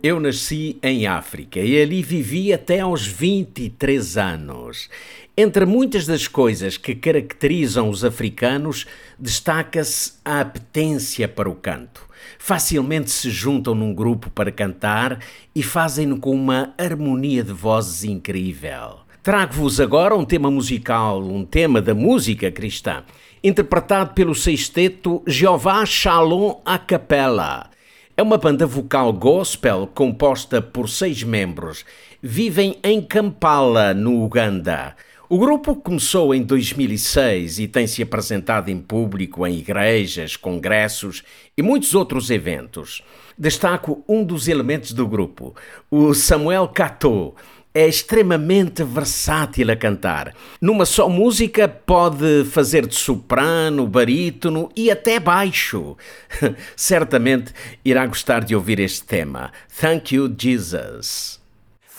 Eu 0.00 0.20
nasci 0.20 0.78
em 0.80 1.08
África 1.08 1.58
e 1.58 1.80
ali 1.82 2.04
vivi 2.04 2.52
até 2.52 2.78
aos 2.78 3.04
23 3.04 4.16
anos. 4.16 4.88
Entre 5.36 5.66
muitas 5.66 6.06
das 6.06 6.28
coisas 6.28 6.76
que 6.76 6.94
caracterizam 6.94 7.88
os 7.88 8.04
africanos, 8.04 8.86
destaca-se 9.18 10.12
a 10.24 10.38
apetência 10.38 11.26
para 11.26 11.50
o 11.50 11.54
canto. 11.56 12.06
Facilmente 12.38 13.10
se 13.10 13.28
juntam 13.28 13.74
num 13.74 13.92
grupo 13.92 14.30
para 14.30 14.52
cantar 14.52 15.18
e 15.52 15.64
fazem-no 15.64 16.20
com 16.20 16.30
uma 16.30 16.72
harmonia 16.78 17.42
de 17.42 17.52
vozes 17.52 18.04
incrível. 18.04 19.00
Trago-vos 19.20 19.80
agora 19.80 20.14
um 20.14 20.24
tema 20.24 20.48
musical, 20.48 21.20
um 21.20 21.44
tema 21.44 21.82
da 21.82 21.92
música 21.92 22.52
cristã, 22.52 23.02
interpretado 23.42 24.14
pelo 24.14 24.34
sexteto 24.34 25.24
Jeová 25.26 25.84
Shalom 25.84 26.60
a 26.64 26.78
Capella. 26.78 27.68
É 28.18 28.22
uma 28.22 28.36
banda 28.36 28.66
vocal 28.66 29.12
gospel 29.12 29.88
composta 29.94 30.60
por 30.60 30.88
seis 30.88 31.22
membros. 31.22 31.84
Vivem 32.20 32.76
em 32.82 33.00
Kampala, 33.00 33.94
no 33.94 34.24
Uganda. 34.24 34.96
O 35.28 35.38
grupo 35.38 35.76
começou 35.76 36.34
em 36.34 36.42
2006 36.42 37.60
e 37.60 37.68
tem 37.68 37.86
se 37.86 38.02
apresentado 38.02 38.70
em 38.70 38.80
público 38.80 39.46
em 39.46 39.58
igrejas, 39.58 40.34
congressos 40.34 41.22
e 41.56 41.62
muitos 41.62 41.94
outros 41.94 42.28
eventos. 42.28 43.04
Destaco 43.38 44.02
um 44.08 44.24
dos 44.24 44.48
elementos 44.48 44.92
do 44.92 45.06
grupo, 45.06 45.54
o 45.88 46.12
Samuel 46.12 46.66
Cato. 46.66 47.36
É 47.74 47.86
extremamente 47.86 48.82
versátil 48.82 49.70
a 49.70 49.76
cantar. 49.76 50.34
Numa 50.60 50.84
só 50.84 51.08
música 51.08 51.68
pode 51.68 52.44
fazer 52.46 52.86
de 52.86 52.94
soprano, 52.94 53.86
barítono 53.86 54.70
e 54.74 54.90
até 54.90 55.20
baixo. 55.20 55.96
Certamente 56.74 57.52
irá 57.84 58.06
gostar 58.06 58.44
de 58.44 58.56
ouvir 58.56 58.80
este 58.80 59.04
tema. 59.04 59.52
Thank 59.80 60.14
you, 60.14 60.34
Jesus. 60.36 61.40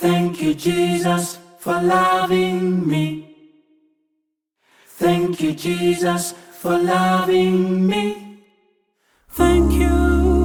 Thank 0.02 0.44
you, 0.44 0.54
Jesus. 0.54 1.40
for 1.60 1.82
loving 1.82 2.88
me. 2.88 3.36
Thank 4.88 5.42
you, 5.42 5.54
Jesus, 5.54 6.34
for 6.54 6.78
loving 6.78 7.86
me. 7.86 8.46
Thank 9.30 9.74
you, 9.74 10.39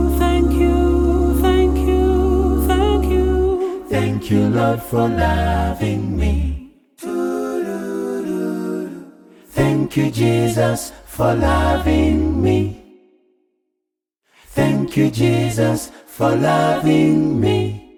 Thank 3.95 4.29
you, 4.29 4.49
Lord, 4.49 4.83
for 4.83 5.09
loving 5.09 6.17
me. 6.17 6.73
Thank 9.55 9.97
you, 9.97 10.11
Jesus, 10.11 10.91
for 11.07 11.33
loving 11.33 12.43
me. 12.43 12.83
Thank 14.47 14.97
you, 14.97 15.13
Jesus, 15.13 15.93
for 16.07 16.35
loving 16.35 17.41
me. 17.41 17.95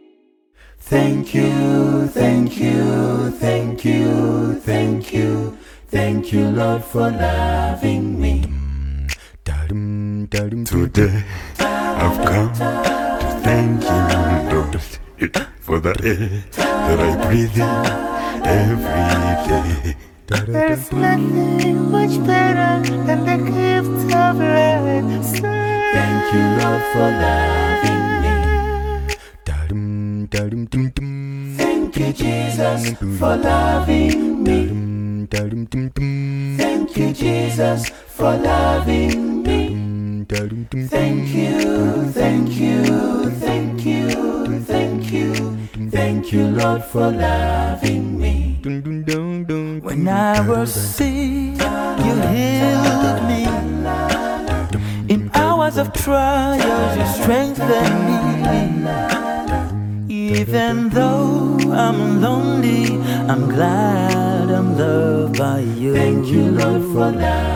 Thank 0.81 1.35
you, 1.35 2.09
thank 2.09 2.61
you, 2.61 3.31
thank 3.31 3.83
you, 3.83 4.61
thank 4.61 5.15
you, 5.15 5.57
thank 5.89 6.31
you, 6.31 6.51
Lord, 6.51 6.85
for 6.85 7.11
loving 7.11 8.21
me. 8.21 8.45
Today 10.67 11.25
I've 11.59 12.19
come 12.29 12.53
to 12.53 13.41
thank 13.43 13.83
you, 13.83 15.31
Lord, 15.33 15.56
for 15.67 15.81
the 15.81 15.95
air 16.05 16.45
that 16.55 17.01
I 17.01 17.27
breathe 17.27 17.59
in 17.59 17.75
every 18.47 19.03
day. 19.51 19.97
There's 20.29 20.93
nothing 20.93 21.91
much 21.91 22.15
better 22.25 22.73
than 23.07 23.21
the 23.27 23.39
gift 23.51 24.15
of 24.15 24.39
life. 24.39 25.41
Thank 25.97 26.25
you, 26.33 26.45
Lord, 26.59 26.83
for 26.93 27.09
loving 27.25 28.05
me. 28.23 28.35
Thank 31.57 31.97
you, 31.99 32.13
Jesus, 32.13 32.83
for 33.19 33.35
loving 33.37 34.45
me. 34.45 34.59
Thank 36.57 36.97
you, 36.97 37.13
Jesus, 37.13 37.89
for 37.89 38.37
loving 38.37 39.43
me. 39.43 39.46
Thank 40.29 40.73
you, 40.73 42.11
thank 42.11 42.51
you, 42.59 43.31
thank 43.31 43.87
you, 43.87 44.61
thank 44.63 45.13
you, 45.13 45.57
thank 45.91 46.33
you, 46.33 46.49
Lord, 46.49 46.83
for 46.83 47.13
loving 47.13 48.19
me. 48.19 48.59
When 49.83 50.09
I 50.09 50.41
was 50.49 50.75
sick, 50.75 51.07
you 51.07 52.15
healed 52.35 53.23
me. 53.31 53.47
In 55.15 55.31
hours 55.33 55.77
of 55.77 55.93
trials, 55.93 56.97
you 56.99 57.23
strengthened 57.23 58.07
me. 60.09 60.35
Even 60.41 60.89
though 60.89 61.57
I'm 61.73 62.21
lonely, 62.21 62.99
I'm 63.31 63.49
glad 63.49 64.51
I'm 64.51 64.77
loved 64.77 65.39
by 65.39 65.61
you. 65.61 65.95
Thank 65.95 66.27
you, 66.27 66.51
Lord, 66.51 66.83
for 66.83 67.13
loving 67.13 67.51
me. 67.51 67.56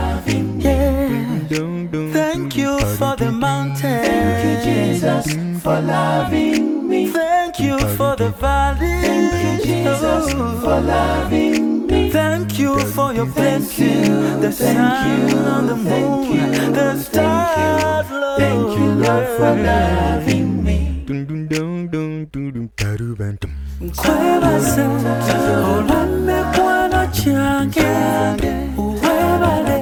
Thank 1.90 2.56
you 2.56 2.78
for 2.96 3.16
the 3.16 3.32
mountain. 3.32 4.04
Thank 4.04 4.44
you, 4.44 4.54
Jesus, 4.94 5.26
for 5.60 5.80
loving 5.80 6.88
me. 6.88 7.08
Thank 7.08 7.58
you 7.58 7.78
for 7.96 8.14
the 8.14 8.30
valley. 8.30 8.94
Thank 9.02 9.64
you, 9.66 9.66
Jesus, 9.66 10.32
for 10.32 10.80
loving 10.80 11.86
me. 11.88 12.10
Thank 12.10 12.58
you 12.60 12.78
for 12.78 13.12
your 13.12 13.26
blessing. 13.26 14.40
The 14.40 14.52
sun 14.52 15.34
on 15.46 15.66
the 15.66 15.74
moon, 15.76 16.32
you, 16.32 16.72
the 16.72 16.96
stars, 16.96 18.06
Lord. 18.10 18.38
Thank 18.38 18.78
you, 18.78 18.90
Lord, 19.04 19.26
for 19.36 19.54
loving 19.56 20.62
me. 20.64 20.76
Nkwebase 23.80 24.82
olw'emmekwano 25.72 27.06
kyange 27.16 27.90
uwebale 28.78 29.78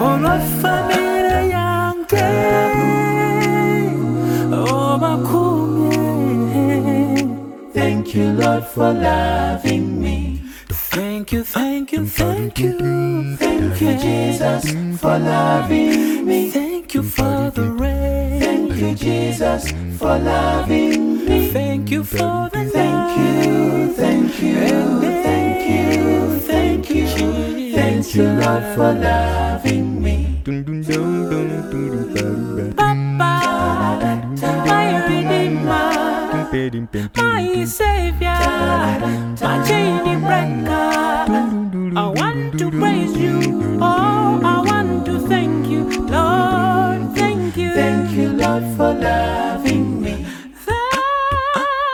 olwa 0.00 0.40
Thank 8.08 8.16
you, 8.16 8.32
Lord, 8.42 8.64
for 8.64 8.90
loving 8.94 10.00
me. 10.00 10.40
Thank 10.70 11.30
you, 11.30 11.44
thank 11.44 11.92
you, 11.92 12.06
thank 12.06 12.58
you 12.58 13.36
Thank 13.36 13.80
you, 13.82 13.98
Jesus, 13.98 14.72
for 14.98 15.18
loving 15.18 16.24
me. 16.26 16.50
Thank 16.50 16.94
you 16.94 17.02
for 17.02 17.50
the 17.50 17.70
rain 17.70 18.40
Thank 18.40 18.80
you, 18.80 18.94
Jesus, 18.94 19.70
for 19.98 20.18
loving 20.18 21.26
me. 21.26 21.50
Thank 21.50 21.90
you 21.90 22.02
for 22.02 22.48
the 22.50 22.70
Thank 22.72 23.18
you, 23.18 23.92
thank 23.92 24.40
you, 24.40 24.54
thank 25.22 25.68
you, 25.68 26.40
thank 26.40 26.90
you, 26.90 27.72
thank 27.74 28.14
you, 28.14 28.22
Lord, 28.22 28.64
for 28.74 28.94
loving 28.94 30.02
me. 30.02 30.38
My 36.58 37.64
savior, 37.64 38.34
my 39.40 39.64
chain 39.68 40.02
breaker. 40.26 40.90
I 41.96 42.06
want 42.16 42.58
to 42.58 42.70
praise 42.72 43.16
you. 43.16 43.78
Oh, 43.80 44.40
I 44.44 44.60
want 44.66 45.06
to 45.06 45.20
thank 45.28 45.68
you, 45.68 45.84
Lord. 45.84 47.14
Thank 47.14 47.56
you. 47.56 47.74
Thank 47.74 48.10
you, 48.10 48.28
Lord, 48.30 48.64
for 48.76 48.92
loving 48.92 50.02
me. 50.02 50.26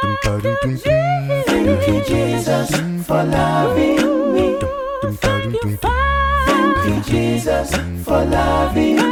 Thank 0.02 0.64
you, 0.64 0.76
Jesus. 0.76 1.44
Thank 1.46 1.86
you, 1.86 2.00
Jesus, 2.04 2.70
for 3.06 3.22
loving 3.22 4.32
me. 4.32 4.58
Thank 5.20 5.62
you, 5.62 5.76
Thank 5.76 6.86
you, 6.86 7.02
Jesus, 7.12 7.70
for 8.02 8.24
loving 8.24 8.96
me. 8.96 9.04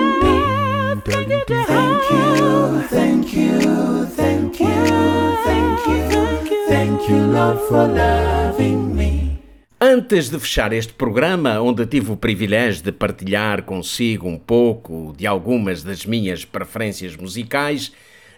Lord, 7.43 7.61
for 7.63 7.89
loving 7.89 8.95
me. 8.95 9.39
Antes 9.81 10.31
de 10.31 10.39
fechar 10.39 10.73
este 10.73 10.93
programa, 10.93 11.61
onde 11.61 11.85
tive 11.87 12.13
o 12.13 12.17
privilégio 12.17 12.85
de 12.85 12.93
partilhar 12.93 13.65
consigo 13.65 14.29
um 14.29 14.39
pouco 14.39 15.13
de 15.17 15.27
algumas 15.27 15.83
das 15.83 16.07
minhas 16.07 16.45
preferências 16.45 17.17
musicais, 17.17 17.91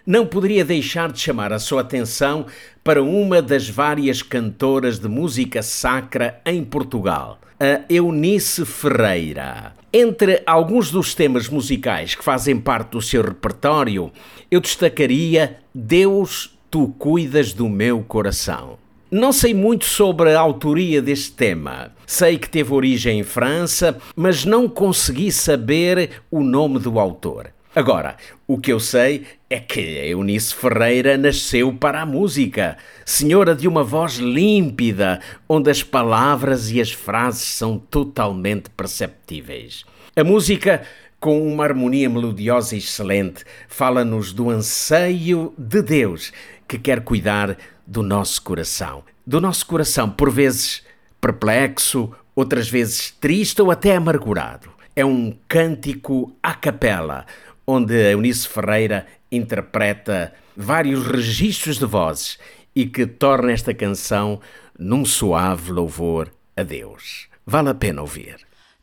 não 0.07 0.25
poderia 0.25 0.65
deixar 0.65 1.11
de 1.11 1.19
chamar 1.19 1.53
a 1.53 1.59
sua 1.59 1.81
atenção 1.81 2.47
para 2.83 3.03
uma 3.03 3.43
das 3.43 3.69
várias 3.69 4.23
cantoras 4.23 4.97
de 4.97 5.07
música 5.07 5.61
sacra 5.61 6.41
em 6.43 6.63
Portugal, 6.63 7.39
a 7.59 7.81
Eunice 7.87 8.65
Ferreira. 8.65 9.75
Entre 9.93 10.41
alguns 10.47 10.89
dos 10.89 11.13
temas 11.13 11.47
musicais 11.47 12.15
que 12.15 12.23
fazem 12.23 12.59
parte 12.59 12.93
do 12.93 13.01
seu 13.03 13.21
repertório, 13.21 14.11
eu 14.49 14.59
destacaria 14.59 15.57
Deus, 15.75 16.57
tu 16.71 16.87
cuidas 16.97 17.53
do 17.53 17.69
meu 17.69 18.01
coração. 18.01 18.83
Não 19.11 19.31
sei 19.31 19.53
muito 19.53 19.85
sobre 19.85 20.33
a 20.33 20.39
autoria 20.39 20.99
deste 20.99 21.31
tema. 21.33 21.91
Sei 22.07 22.39
que 22.39 22.49
teve 22.49 22.73
origem 22.73 23.19
em 23.19 23.23
França, 23.23 23.97
mas 24.15 24.45
não 24.45 24.67
consegui 24.67 25.31
saber 25.31 26.23
o 26.31 26.41
nome 26.41 26.79
do 26.79 26.99
autor. 26.99 27.53
Agora, 27.75 28.15
o 28.47 28.57
que 28.57 28.73
eu 28.73 28.79
sei 28.79 29.25
é 29.47 29.59
que 29.59 29.79
Eunice 29.79 30.55
Ferreira 30.55 31.17
nasceu 31.17 31.71
para 31.71 32.01
a 32.01 32.05
música, 32.05 32.77
senhora 33.05 33.53
de 33.53 33.67
uma 33.67 33.83
voz 33.83 34.15
límpida, 34.15 35.19
onde 35.47 35.69
as 35.69 35.83
palavras 35.83 36.71
e 36.71 36.81
as 36.81 36.91
frases 36.91 37.43
são 37.43 37.77
totalmente 37.77 38.71
perceptíveis. 38.71 39.85
A 40.15 40.23
música, 40.23 40.81
com 41.19 41.45
uma 41.47 41.63
harmonia 41.63 42.09
melodiosa 42.09 42.75
excelente, 42.75 43.43
fala-nos 43.67 44.33
do 44.33 44.49
anseio 44.49 45.53
de 45.57 45.81
Deus 45.83 46.31
que 46.67 46.79
quer 46.79 47.01
cuidar 47.01 47.57
do 47.85 48.01
nosso 48.01 48.41
coração. 48.41 49.03
Do 49.25 49.41
nosso 49.41 49.65
coração, 49.65 50.09
por 50.09 50.31
vezes 50.31 50.83
perplexo, 51.19 52.11
outras 52.35 52.69
vezes 52.69 53.11
triste 53.11 53.61
ou 53.61 53.71
até 53.71 53.95
amargurado. 53.95 54.69
É 54.95 55.05
um 55.05 55.35
cântico 55.47 56.35
a 56.41 56.53
capela 56.53 57.25
onde 57.67 57.93
Eunice 58.11 58.47
Ferreira 58.47 59.07
interpreta 59.31 60.33
vários 60.55 61.05
registros 61.05 61.79
de 61.79 61.85
vozes 61.85 62.37
e 62.75 62.85
que 62.85 63.05
torna 63.05 63.51
esta 63.51 63.73
canção 63.73 64.39
num 64.77 65.05
suave 65.05 65.71
louvor 65.71 66.31
a 66.55 66.63
Deus. 66.63 67.27
Vale 67.45 67.69
a 67.69 67.73
pena 67.73 68.01
ouvir. 68.01 68.37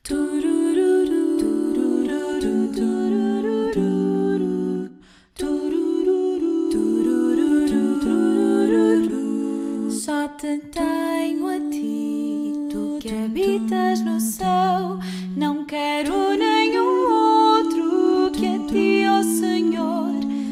Só 0.07 0.17
te 10.43 10.59
tenho 10.72 11.47
a 11.47 11.61
ti, 11.70 12.53
tu 12.68 12.99
que 13.01 13.11
habitas 13.11 14.01
no 14.01 14.18
céu. 14.20 14.99
Não 15.36 15.64
quero 15.64 16.36
nenhum 16.36 17.12
outro 17.55 18.32
que 18.32 18.49
a 18.49 18.59
ti, 18.66 19.05
ó 19.09 19.22
Senhor. 19.22 20.11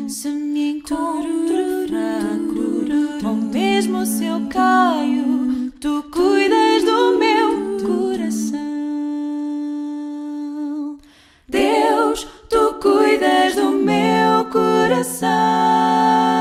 Se 0.09 0.29
me 0.29 0.79
encontro 0.79 1.89
fraco, 1.89 3.27
ou 3.27 3.35
mesmo 3.35 4.07
se 4.07 4.27
eu 4.27 4.47
caio, 4.49 5.73
tu 5.81 6.05
cuidas 6.13 6.85
do 6.85 7.19
meu 7.19 7.49
coração. 7.85 8.61
Deus, 11.49 12.29
tu 12.49 12.75
cuidas 12.81 13.57
do 13.57 13.73
meu 13.73 14.45
coração. 14.53 16.40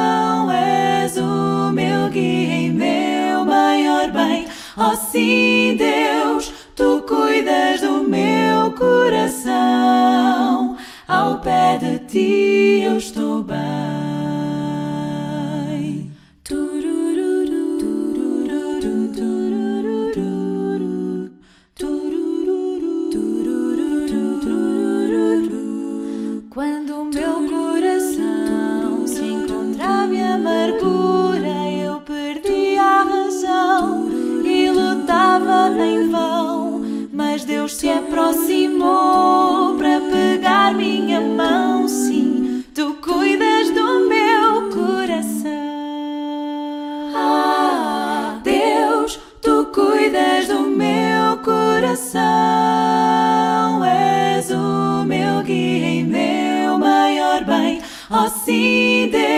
Oh, 4.82 4.96
sim, 4.96 5.76
Deus, 5.76 6.54
tu 6.74 7.04
cuidas 7.06 7.82
do 7.82 8.08
meu 8.08 8.72
coração. 8.72 10.78
Ao 11.06 11.40
pé 11.40 11.78
de 11.78 12.00
ti 12.08 12.84
eu 12.86 12.96
estou 12.96 13.44
bem. 13.44 13.89
Bem. 58.10 58.20
Oh, 58.20 58.28
sim, 58.28 59.10
Deus, 59.12 59.29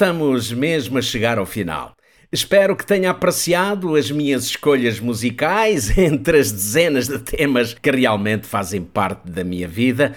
Estamos 0.00 0.50
mesmo 0.50 0.96
a 0.96 1.02
chegar 1.02 1.36
ao 1.36 1.44
final. 1.44 1.92
Espero 2.32 2.74
que 2.74 2.86
tenha 2.86 3.10
apreciado 3.10 3.96
as 3.96 4.10
minhas 4.10 4.44
escolhas 4.44 4.98
musicais 4.98 5.92
entre 5.98 6.38
as 6.38 6.50
dezenas 6.50 7.06
de 7.06 7.18
temas 7.18 7.74
que 7.74 7.90
realmente 7.90 8.46
fazem 8.46 8.82
parte 8.82 9.30
da 9.30 9.44
minha 9.44 9.68
vida 9.68 10.16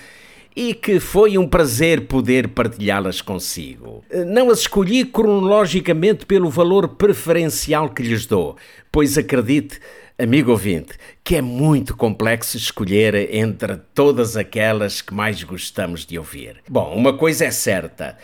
e 0.55 0.73
que 0.73 1.01
foi 1.01 1.37
um 1.37 1.45
prazer 1.45 2.07
poder 2.07 2.47
partilhá-las 2.47 3.19
consigo. 3.19 4.05
Não 4.25 4.49
as 4.49 4.59
escolhi 4.59 5.03
cronologicamente 5.03 6.25
pelo 6.25 6.49
valor 6.49 6.95
preferencial 6.95 7.89
que 7.89 8.03
lhes 8.03 8.25
dou, 8.25 8.55
pois 8.89 9.17
acredite, 9.17 9.81
amigo 10.17 10.51
ouvinte, 10.51 10.93
que 11.25 11.35
é 11.35 11.41
muito 11.41 11.93
complexo 11.93 12.55
escolher 12.55 13.35
entre 13.35 13.75
todas 13.93 14.37
aquelas 14.37 15.01
que 15.01 15.13
mais 15.13 15.43
gostamos 15.43 16.05
de 16.05 16.17
ouvir. 16.17 16.61
Bom, 16.69 16.95
uma 16.95 17.17
coisa 17.17 17.43
é 17.43 17.51
certa. 17.51 18.17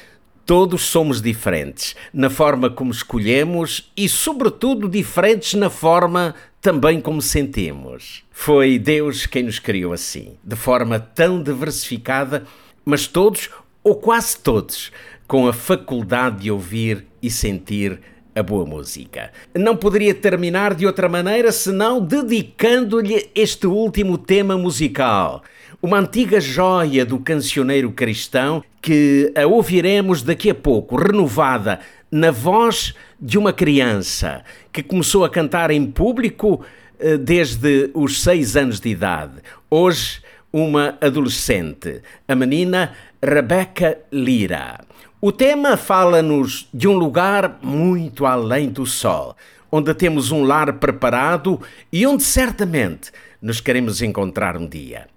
Todos 0.49 0.81
somos 0.81 1.21
diferentes 1.21 1.95
na 2.11 2.27
forma 2.27 2.71
como 2.71 2.89
escolhemos 2.89 3.91
e, 3.95 4.09
sobretudo, 4.09 4.89
diferentes 4.89 5.53
na 5.53 5.69
forma 5.69 6.33
também 6.59 6.99
como 6.99 7.21
sentimos. 7.21 8.23
Foi 8.31 8.79
Deus 8.79 9.27
quem 9.27 9.43
nos 9.43 9.59
criou 9.59 9.93
assim, 9.93 10.37
de 10.43 10.55
forma 10.55 10.99
tão 10.99 11.43
diversificada, 11.43 12.47
mas 12.83 13.05
todos, 13.05 13.51
ou 13.83 13.97
quase 13.97 14.39
todos, 14.39 14.91
com 15.27 15.47
a 15.47 15.53
faculdade 15.53 16.39
de 16.39 16.49
ouvir 16.49 17.05
e 17.21 17.29
sentir 17.29 18.01
a 18.35 18.41
boa 18.41 18.65
música. 18.65 19.31
Não 19.53 19.77
poderia 19.77 20.15
terminar 20.15 20.73
de 20.73 20.87
outra 20.87 21.07
maneira 21.07 21.51
senão 21.51 22.03
dedicando-lhe 22.03 23.29
este 23.35 23.67
último 23.67 24.17
tema 24.17 24.57
musical. 24.57 25.43
Uma 25.81 25.99
antiga 25.99 26.41
joia 26.41 27.05
do 27.05 27.19
cancioneiro 27.19 27.89
cristão 27.91 28.61
que 28.81 29.31
a 29.33 29.47
ouviremos 29.47 30.21
daqui 30.21 30.49
a 30.49 30.55
pouco, 30.55 30.97
renovada 30.97 31.79
na 32.11 32.31
voz 32.31 32.93
de 33.17 33.37
uma 33.37 33.53
criança 33.53 34.43
que 34.73 34.83
começou 34.83 35.23
a 35.23 35.29
cantar 35.29 35.71
em 35.71 35.89
público 35.89 36.59
eh, 36.99 37.15
desde 37.15 37.91
os 37.93 38.21
seis 38.21 38.57
anos 38.57 38.81
de 38.81 38.89
idade. 38.89 39.35
Hoje, 39.69 40.21
uma 40.51 40.97
adolescente, 40.99 42.01
a 42.27 42.35
menina 42.35 42.91
Rebecca 43.23 43.99
Lira. 44.11 44.81
O 45.21 45.31
tema 45.31 45.77
fala-nos 45.77 46.67
de 46.73 46.89
um 46.89 46.97
lugar 46.97 47.57
muito 47.63 48.25
além 48.25 48.67
do 48.67 48.85
sol, 48.85 49.33
onde 49.71 49.93
temos 49.93 50.29
um 50.29 50.43
lar 50.43 50.73
preparado 50.73 51.57
e 51.89 52.05
onde 52.05 52.23
certamente 52.23 53.13
nos 53.41 53.61
queremos 53.61 54.01
encontrar 54.01 54.57
um 54.57 54.67
dia. 54.67 55.07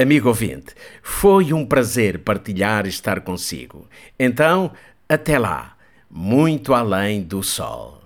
Amigo 0.00 0.28
ouvinte, 0.28 0.74
foi 1.02 1.52
um 1.52 1.66
prazer 1.66 2.20
partilhar 2.20 2.86
e 2.86 2.88
estar 2.88 3.20
consigo. 3.20 3.86
Então, 4.18 4.72
até 5.06 5.38
lá, 5.38 5.76
muito 6.10 6.72
além 6.72 7.22
do 7.22 7.42
sol. 7.42 8.00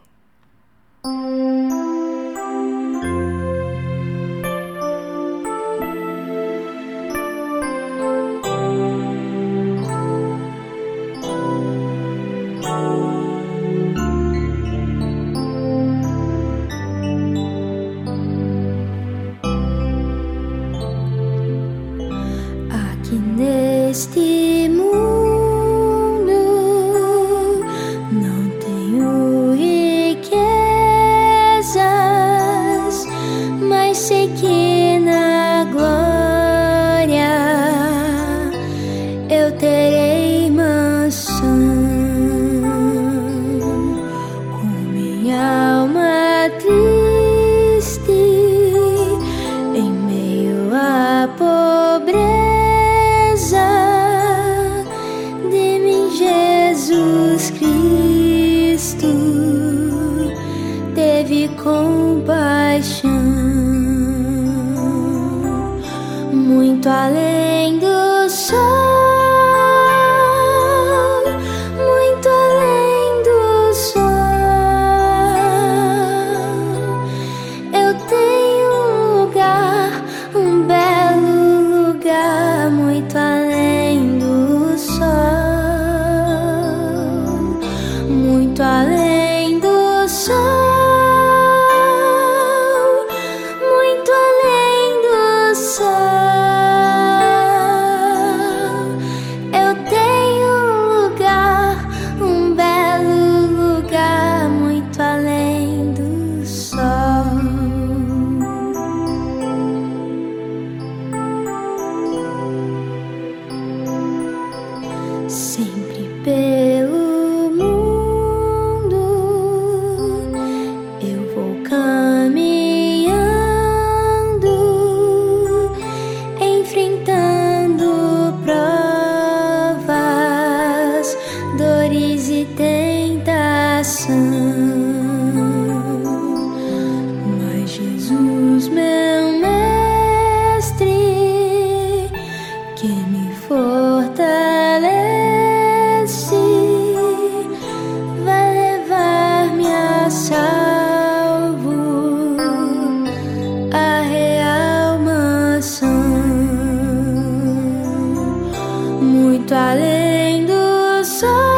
muito 159.45 159.55
além 159.55 160.47
do 160.47 161.05
sol. 161.05 161.54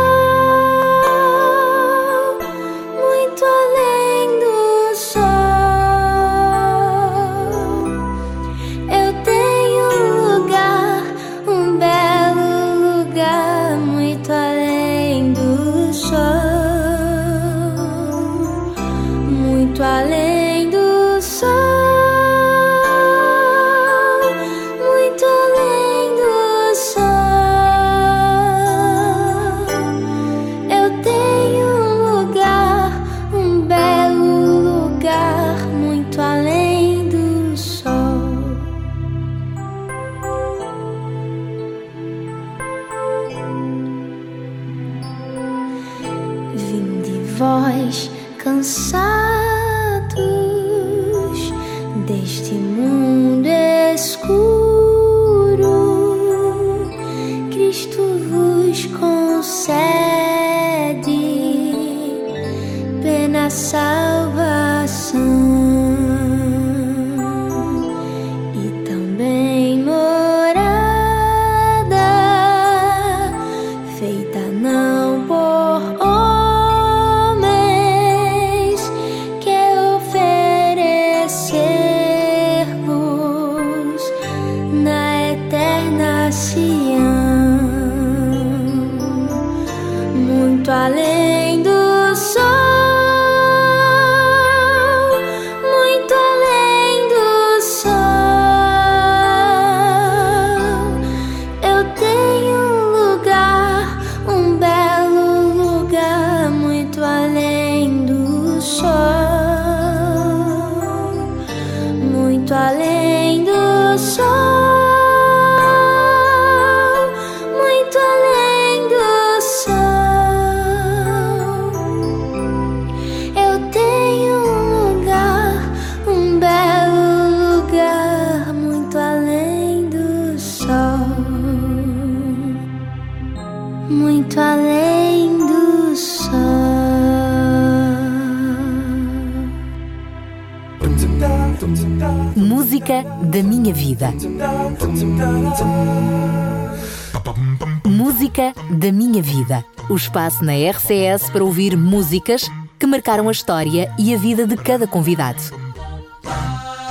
o 149.96 149.98
espaço 149.98 150.44
na 150.44 150.52
RCS 150.52 151.30
para 151.30 151.42
ouvir 151.42 151.74
músicas 151.74 152.50
que 152.78 152.86
marcaram 152.86 153.30
a 153.30 153.32
história 153.32 153.90
e 153.98 154.14
a 154.14 154.18
vida 154.18 154.46
de 154.46 154.54
cada 154.54 154.86
convidado. 154.86 155.42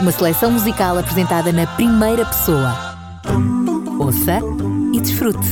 Uma 0.01 0.12
seleção 0.12 0.51
musical 0.51 0.97
apresentada 0.97 1.53
na 1.53 1.68
primeira 1.68 2.26
pessoa. 2.26 2.76
Ouça 3.99 4.39
e 4.91 4.99
desfrute. 4.99 5.47